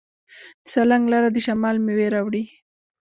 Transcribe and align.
د 0.63 0.65
سالنګ 0.73 1.05
لاره 1.13 1.29
د 1.31 1.37
شمال 1.45 1.75
میوې 1.85 2.07
راوړي. 2.15 2.43